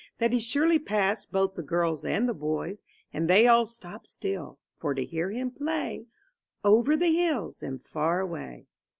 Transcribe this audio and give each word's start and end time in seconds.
That 0.17 0.31
he 0.33 0.39
surely 0.39 0.79
pleased 0.79 1.31
both 1.31 1.53
the 1.53 1.61
girls 1.61 2.03
and 2.03 2.27
the 2.27 2.33
boys, 2.33 2.81
And 3.13 3.29
they 3.29 3.45
all 3.45 3.67
stopped 3.67 4.09
still, 4.09 4.57
for 4.79 4.95
to 4.95 5.05
hear 5.05 5.29
him 5.29 5.51
play, 5.51 6.07
'*Over 6.63 6.97
the 6.97 7.11
hills 7.11 7.61
and 7.61 7.79
far 7.85 8.19
away.' 8.19 8.65